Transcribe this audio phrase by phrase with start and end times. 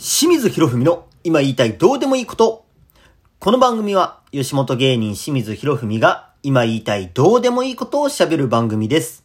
[0.00, 2.64] 清水博文の今言いたいどうでもいいこと。
[3.40, 9.24] この番組は吉本芸人清水博文が今言いたいどうでもいいことを喋る番組です。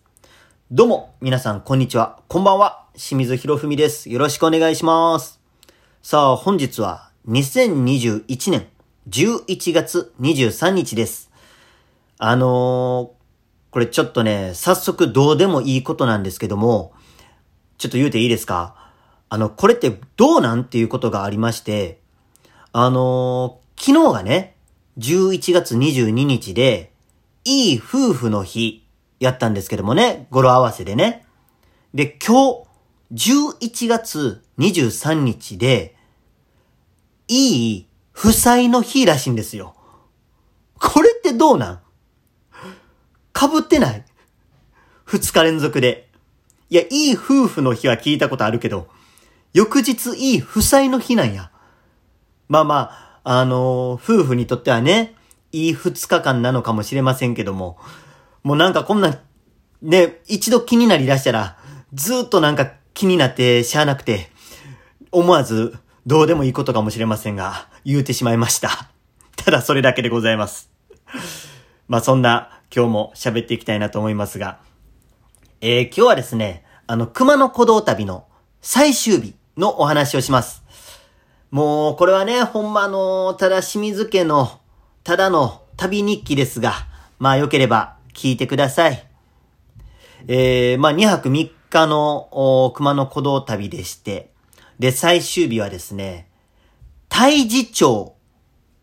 [0.72, 2.18] どうも、皆さんこんにちは。
[2.28, 2.88] こんばんは。
[2.96, 4.10] 清水博文です。
[4.10, 5.40] よろしくお願いします。
[6.02, 8.68] さあ、本日は2021年
[9.10, 11.30] 11月23日です。
[12.18, 16.94] あのー、これちょっとね、早速どうでもいいことなんですけども、
[17.78, 18.82] ちょっと言うていいですか？
[19.34, 22.00] あの、これってどうなんっていうことがありまして、
[22.71, 24.55] あのー昨日がね、
[25.00, 26.91] 11月22日で、
[27.43, 28.86] いい夫婦の日
[29.19, 31.25] やったんですけどもね、語呂合わせでね。
[31.96, 32.64] で、今
[33.11, 35.95] 日、11月23日で、
[37.27, 39.75] いい夫妻の日らしいんですよ。
[40.80, 41.80] これってどうなん？
[43.36, 44.05] 被ってない？
[45.05, 46.08] 二日連続で。
[46.69, 48.94] いや、いい夫婦の日は聞いたことあるけど、
[49.53, 51.52] 翌日いい夫妻の日なんや。
[52.50, 55.16] まあまあ、あのー夫婦にとってはね、
[55.52, 57.77] いい二日間なのかもしれませんけども、
[58.42, 59.19] もうなんかこんな、
[59.83, 61.58] ね、一度気になりだしたら、
[61.94, 64.31] ずっとなんか気になってしゃあなくて、
[65.11, 65.77] 思わず
[66.08, 68.89] どうでもいいことかもしれませんが、言うてしまいました。
[69.36, 70.72] ただそれだけでございます。
[71.88, 74.58] まあそんな今日も喋っていきたいなと思いますが、
[75.61, 78.25] えー、今日はですね、あの、熊野古道旅の
[78.61, 80.63] 最終日のお話をします。
[81.51, 84.59] もう、これはね、ほんまの、ただ清水家の、
[85.03, 86.73] ただの旅日記ですが、
[87.19, 89.07] まあ良ければ聞いてください。
[90.27, 94.31] えー、まあ2泊3日の熊野古道旅でして、
[94.79, 96.27] で、最終日はですね、
[97.09, 98.15] 太治町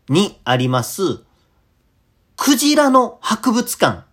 [0.08, 1.24] にあります、
[2.36, 4.04] クジラの博物館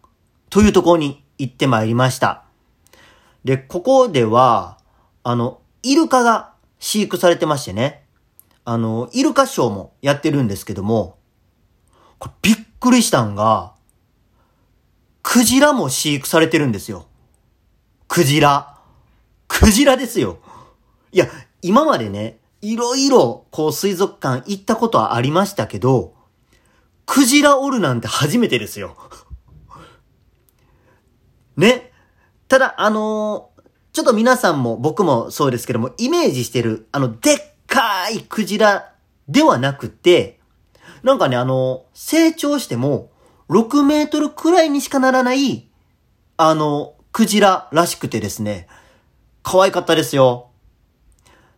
[0.50, 2.44] というところに行ってまいりました。
[3.44, 4.80] で、ここでは、
[5.24, 5.62] あの、
[5.92, 8.06] イルカが飼育されてましてね、
[8.66, 11.18] あの、イルカショーもやってるんですけども、
[12.20, 13.74] これびっくりしたんが、
[15.24, 17.08] クジラも飼育されてるんですよ。
[18.10, 18.78] クジラ。
[19.48, 20.40] クジラですよ。
[21.14, 21.28] いや、
[21.62, 26.16] 今までね、いろいろ、こう、水族館行ったことはありましたけど、
[27.06, 28.98] クジラおるなんて初めてですよ。
[31.56, 31.94] ね。
[32.50, 33.52] ただ、あの
[33.98, 38.94] ちょっと皆さんも僕もそうですけども、イメージしてる、あの、でっかいクジラ
[39.28, 40.38] ではなくて、
[41.02, 43.10] なんかね、あの、成長しても、
[43.50, 45.68] 6メートルくらいにしかならない、
[46.38, 48.68] あの、クジラらしくてですね、
[49.42, 50.52] 可愛かったですよ。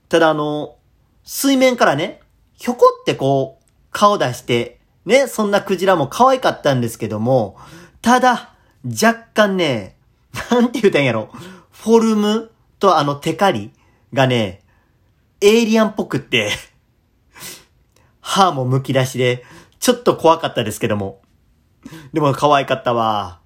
[0.08, 0.78] ただあの、
[1.26, 2.22] 水面からね、
[2.54, 7.58] ひょこってこう、顔出して、ね、そんなクジラも可愛かったんですけども、
[8.02, 8.54] ただ、
[8.86, 9.98] 若干ね、
[10.52, 11.34] なんて言うたんやろ、
[11.82, 13.72] フォルムとあのテカリ
[14.14, 14.64] がね、
[15.40, 16.52] エイリアンっぽくって、
[18.20, 19.46] 歯も剥き出しで、
[19.80, 21.22] ちょっと怖かったですけども。
[22.12, 23.40] でも可愛かったわ。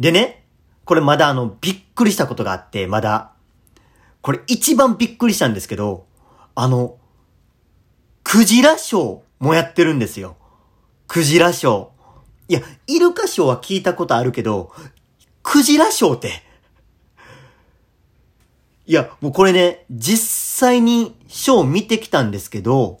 [0.00, 0.44] でね、
[0.84, 3.30] これまだあの、びっくりしたことがあって、まだ。
[4.20, 6.06] これ一番びっくりしたんですけど、
[6.56, 6.98] あの、
[8.24, 10.36] クジラショーもやってるんですよ。
[11.06, 12.54] クジラショー。
[12.54, 14.72] いや、イルカショーは聞いたことあるけど、
[15.44, 16.50] クジラショーって。
[18.86, 20.18] いや、もうこれね、実
[20.66, 23.00] 際にショー見てきたんですけど、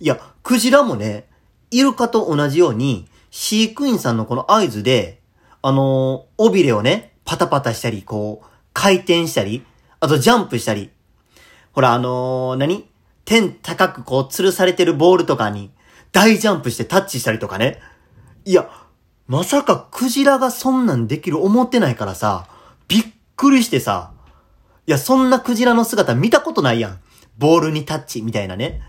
[0.00, 1.28] いや、クジラもね、
[1.70, 5.20] イルカと同じように、飼育員さんのこの合図で、
[5.62, 9.64] あのー尾びれをね、パタパタしたり、こう、回転したり、
[10.00, 10.90] あとジャンプしたり。
[11.72, 12.88] ほら、あのー何？
[13.24, 15.70] 天高くこう、吊るされてるボールとかに、
[16.10, 17.80] 大ジャンプしてタッチしたりとかね。
[18.44, 18.68] いや、
[19.28, 22.48] まさかクジラがそんなんできる思ってないからさ、
[22.88, 23.04] びっ
[23.36, 24.11] くりしてさ、
[24.86, 27.00] いや、そんなクジラの姿見たことないやん。
[27.38, 28.82] ボールにタッチみたいなね。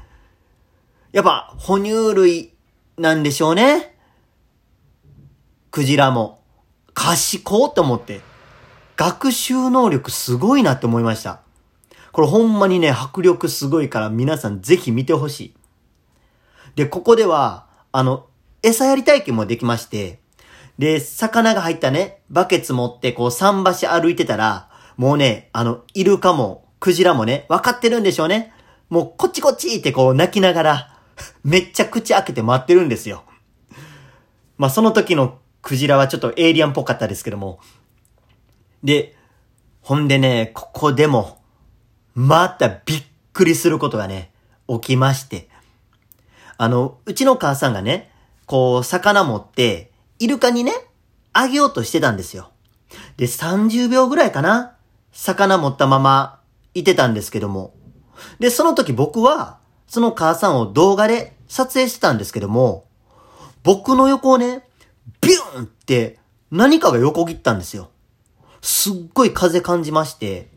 [1.12, 2.54] やっぱ、哺乳類
[2.98, 3.96] なんでしょうね。
[5.72, 6.42] クジラも。
[6.94, 8.22] 賢って思って。
[8.96, 11.42] 学習能力すごいなって思いました。
[12.12, 15.56] これほんまにね、迫力すごいから皆さんぜひ見てほしい。
[16.76, 18.28] で、ここでは、あの、
[18.62, 20.20] 餌やり体験もできまして、
[20.78, 28.54] で、魚が入ったね、バケツ持ってこう桟橋歩いてたら、もうね、あの、イルカも、クジラもね、分かってるんでしょうね。
[28.90, 31.00] もう、こっちこっちってこう泣きながら、
[31.44, 33.24] めっちゃ口開けて待ってるんですよ。
[34.58, 37.60] まあ、その時のクジラはちょっとエイリアンっぽかったですけども。
[38.84, 39.16] で、
[39.82, 41.42] ほんでね、ここでも、
[42.16, 43.04] またびっ
[43.34, 44.32] くりすることがね、
[44.68, 45.50] 起きまして。
[46.58, 48.12] あの、うちの母さんがね、
[48.46, 50.74] こう、魚持って、イルカにね、
[51.34, 52.52] あげようとしてたんですよ。
[53.18, 54.73] で、30秒ぐらいかな
[55.14, 56.42] 魚持ったまま
[56.74, 57.74] いてたんですけども。
[58.40, 62.86] で、その時僕は、その母さんを動画で撮影してたんですけども、
[63.64, 64.68] 僕の横をね、
[65.22, 66.20] ビューンって
[66.52, 67.90] 何かが横切ったんですよ。
[68.62, 70.50] すっごい風感じまして、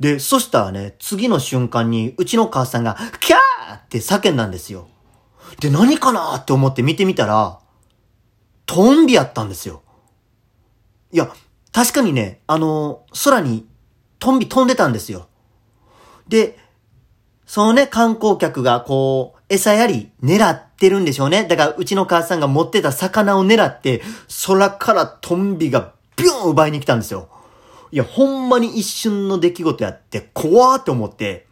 [0.00, 4.88] で、そしたらね、次の瞬間にうちの母さんが、キャーって叫んだんですよ。
[5.60, 7.58] で、何かなって思って見てみたら、
[8.66, 9.82] トンビやったんですよ。
[11.10, 11.30] いや、
[11.72, 13.66] 確かにね、あの、空に
[14.22, 15.26] トンビ飛んでたんですよ。
[16.28, 16.56] で、
[17.44, 21.44] そのね、観光客がこう、餌やり狙ってるんでしょうね。
[21.44, 24.00] だから、うちの母さんが持ってた魚を狙って、
[24.46, 27.30] 空からトンビがビューン奪いに来たんですよ。
[27.90, 31.48] いや、ほんまに一瞬の出来事やって、怖ーって思って。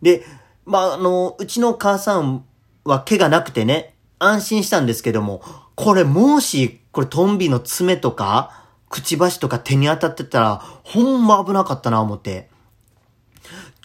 [0.00, 0.24] で、
[0.66, 2.44] まあ、あの、うちの母さん
[2.84, 5.42] は毛がなくてね、安心したんですけども、
[5.74, 8.63] これもし、これトンビの爪とか、
[8.94, 12.48] くちばしとか手に当たってたら、ほんま危なかったな思って。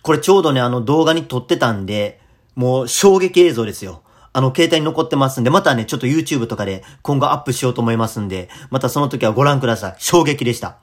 [0.03, 2.21] これちょうどね、あの動画に撮ってたんで、
[2.53, 4.03] もう衝撃映像ですよ。
[4.33, 9.95] あの、携帯に残ってますんで、またね、ちょっと YouTube とかで今後アップしようと思いますんで、またその時はご覧ください。
[9.97, 10.77] 衝撃でした。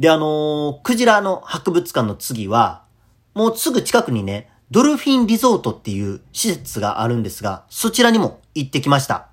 [0.00, 2.82] で、あのー、クジラの博物館の次は、
[3.32, 9.28] もうすぐ近くにね、ドルフィンリゾートっていう施設があるんですが、そちらにも行ってきました。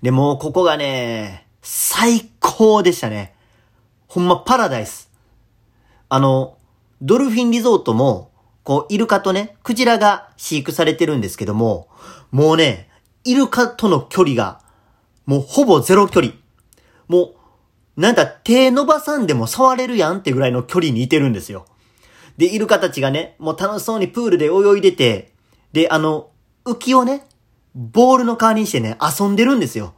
[0.00, 3.34] で、もここがね、最高でしたね。
[4.06, 5.10] ほんまパラダイス。
[6.10, 6.58] あの、
[7.00, 8.30] ドルフィンリゾートも、
[8.64, 11.88] こう、イルカとね、クジラが飼育されてるんですけども、
[12.30, 12.90] もうね、
[13.24, 14.60] イルカとの距離が、
[15.24, 16.34] もうほぼゼロ距離。
[17.08, 17.32] も
[17.96, 21.64] う、なんだ、手伸ばさんでも触れるやんってぐらいの距離にいてるんですよ。
[22.36, 25.32] で、イルカたちがね、もう楽しそうにプールで泳いでて、
[25.72, 26.28] で、あの、
[26.66, 27.26] 浮きをね、
[27.74, 29.94] ボールの代わりにしてね、遊んでるんですよ。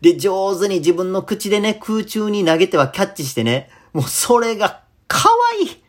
[0.00, 5.28] で、上手に自分の口でね、空中に投げてはキャッチしてね、もうそれが、可
[5.58, 5.82] 愛い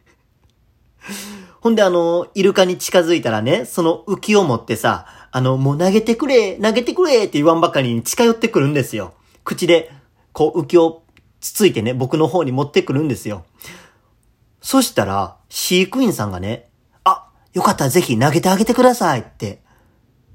[1.60, 9.14] ほんであの、イルカに近づいたらね、その浮きを持ってさ、あの、もう投げてくれ、投げてくれって言わんばかりに近寄ってくるんですよ。
[9.44, 9.92] 口で、
[10.34, 11.04] こう浮きを
[11.40, 13.46] つついてね、僕の方に持ってくるんですよ。
[14.62, 16.70] そしたら、飼育員さんがね、
[17.04, 19.62] あ、よかったらぜひ投げてあげてくださいって。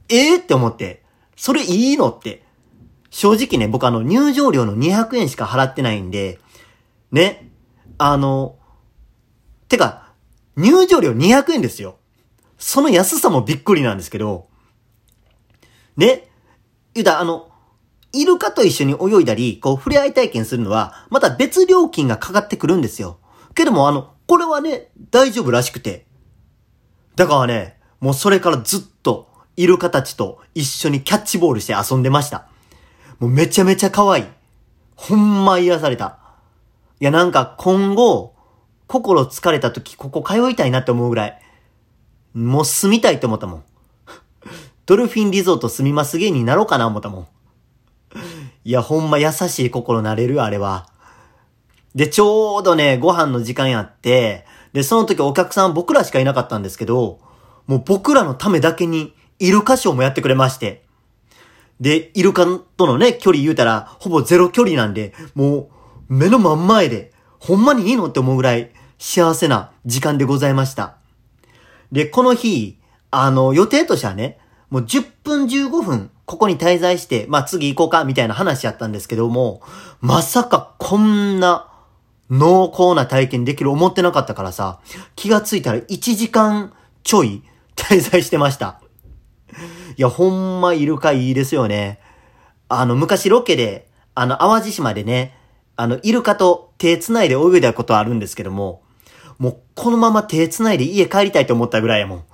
[0.08, 1.02] ええー、って思って、
[1.36, 2.45] それいいのって。
[3.16, 6.38] 正直ね、僕あの、入場料の200円しか払ってないんで、
[7.10, 7.50] ね、
[7.96, 8.58] あの、
[9.68, 10.12] てか、
[10.54, 11.96] 入場料200円ですよ。
[12.58, 14.48] その安さもびっくりなんですけど、
[15.96, 16.28] ね、
[16.92, 17.48] 言うたあの、
[18.12, 23.18] イルカと一緒に泳いだり、こう、触れ合い体験するのは、また別料金がかかってくるんですよ。
[23.54, 26.04] けどもあの、これはね、大丈夫らしくて。
[27.14, 32.50] だからね、もうそれからずっと、イルカたちと一緒にキャッチボールして遊んでました。
[33.18, 34.24] もうめちゃめちゃ可愛い。
[34.94, 36.18] ほんま癒された。
[37.00, 38.34] いやなんか今後、
[38.86, 41.42] 心疲れた時ここ通いたいなって思うぐらい。
[42.34, 43.64] もう住みたいって思ったもん。
[44.86, 47.26] ドルフィンリゾート住みます芸になろうかな思ったもん。
[48.64, 50.88] いやほんま優しい心なれるあれは。
[51.94, 57.20] で、ちょうどね、ご飯の時間やって、で、その時お客さん僕らしかいなかったんですけど、
[57.66, 60.85] もう僕らのためだけに、イルカショーもやってくれまして。
[61.80, 62.46] で、イルカ
[62.76, 65.68] とのね、距離言うたら、ほぼゼロ距離なんで、も
[66.08, 70.96] う、目の真ん前で、ほんまにいいのって思うぐらい、幸せな時間でございました。
[71.92, 72.78] で、この日、
[73.10, 74.38] あの、予定としてはね、
[74.70, 79.62] もう10分15分、ここに滞在して、まあ次行こうか、みたいな話やったんですけども、
[80.00, 81.68] まさかこんな、
[82.28, 84.80] 濃厚な体験できる思ってなかったからさ、
[85.14, 86.72] 気がついたら1時間
[87.04, 87.44] ちょい
[87.76, 88.80] 滞在してました。
[89.96, 92.00] いや、ほんまイルカいいですよね。
[92.68, 95.36] あの、昔ロケで、あの、淡路島でね、
[95.76, 98.82] あの、イルカと手繋いで泳いだことあるんですけども、
[99.38, 102.24] もうこのまま手繋いで家帰りたいと思ったぐらいやもん。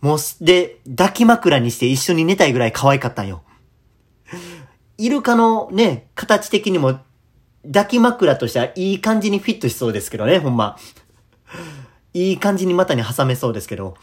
[0.00, 3.42] もう、で、抱き枕にして一緒に寝たいぐらい可愛かったんよ。
[4.98, 7.00] イルカのね、形的にも
[7.66, 10.76] 抱き枕としてはいい感じにフィットしそうですけどね、ほんま。
[12.14, 13.96] いい感じに股に挟めそうですけど。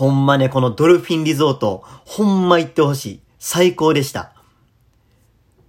[0.00, 3.20] ほんまね、このドルフィンリゾート、ほんま行ってほしい。
[3.38, 4.32] 最高でした。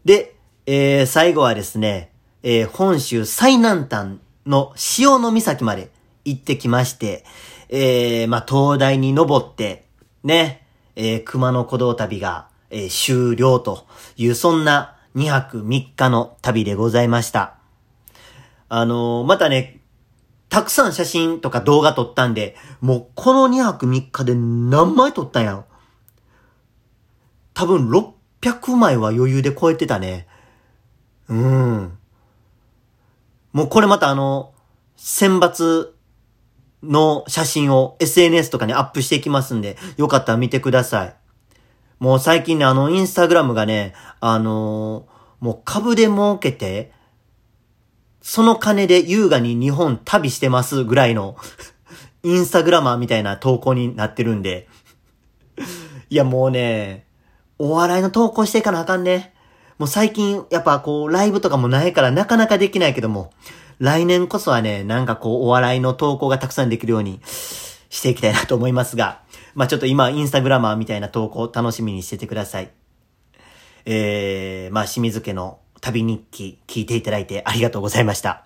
[0.05, 5.89] で、えー、最後はですね、えー、本州最南端の潮の岬まで
[6.23, 7.25] 行ってきまして、
[7.67, 9.83] えー、まあ、東大に登って、
[10.23, 13.85] ね、えー、熊野古道旅が、えー、終了と
[14.15, 17.55] いう、そんな2泊3日の旅でございました。
[18.69, 19.80] あのー、またね、
[20.51, 25.65] たくさん写真とか動画撮ったんで、もうこの2泊3日で何枚撮ったんやろ
[27.53, 30.27] 多分600枚は余裕で超えてたね。
[31.29, 31.97] うん。
[33.53, 34.53] もうこれまたあの、
[34.97, 35.91] 選抜
[36.83, 41.15] の写真を SNS とかにアップしていきますんで、よかったら見てください。
[41.99, 46.91] もう最近ね、あの、インスタグラムがね、あのー、もう株で儲けて、
[48.21, 51.35] その金で優雅に日本旅してますぐらいの
[52.23, 54.67] インスタグラマーみたいな投稿になってるんで
[56.11, 57.05] いやもうね、
[57.57, 59.33] お笑いの投稿していかなあかんね。
[59.77, 63.31] もう最近、やっぱこう、ライブとかもないからなかなかできないけども、
[63.79, 69.21] 来年こそはね、なんかこう、お笑いの投稿がたくさんできるようにしていきたいなと思いますが、
[69.55, 72.71] まあちょっと今、インスタグラマーみたいな投稿楽しみにしててください。
[73.85, 78.45] えー、まあ清水家の旅日記聞いていただいてありがとうございました。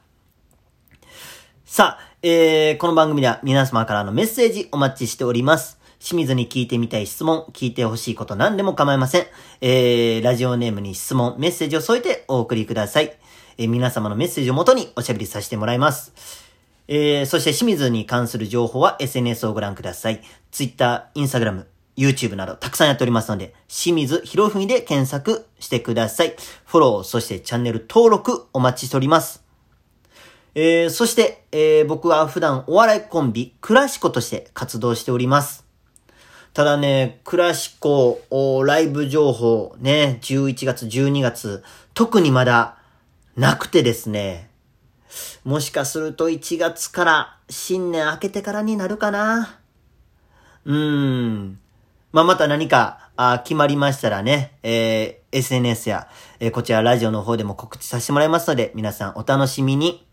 [1.65, 5.77] さあ、えー、この番組では皆様からのメッセージお待ちしております。
[5.99, 9.25] 清水に聞いてみたい質問、聞いてほしいこと何でも構いません。
[9.61, 13.17] えー、ラジオネームに質問、メッセージを添えてお送りください。
[13.57, 16.13] えー、皆様のメッセージをもとにおしゃべりさせてもらいます。
[16.87, 20.21] えー、そして清水に関する情報は SNS をご覧ください。
[20.51, 21.65] Twitter、Instagram、
[21.97, 26.35] YouTube などたくさんやっておりますので、清水博文で検索してください。
[26.65, 29.43] フォロー、そしてチャンネル登録お待ちしております。
[30.55, 35.65] えー、そして、えー、僕は普段お笑いコンビ、クラシコとして活動しております。
[36.53, 38.21] ただね、クラシコ、
[38.65, 42.77] ライブ情報ね、11月、12月、特にまだ
[43.35, 44.49] なくてですね、
[45.43, 49.59] もしかすると1月から新年明けてからになるかな。
[50.63, 51.59] うーん。
[52.15, 56.07] まあ、また何か、あ決まりましたらね、えー、SNS や、
[56.39, 60.07] えー、こちらラジオの方でも告知させてもらいますので、皆さんお楽しみに。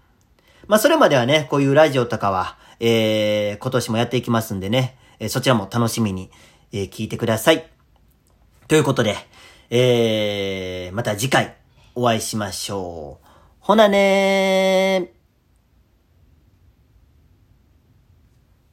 [0.66, 6.32] まあ、それまではね、こういうラジオとかは、えー、今年もやっていきますんでね、えそちらも楽しみに、
[6.72, 7.70] え聞いてください。
[8.66, 9.16] ということで、
[9.70, 11.54] えー、また次回
[11.94, 13.26] お会いしましょう。
[13.60, 15.21] ほなねー。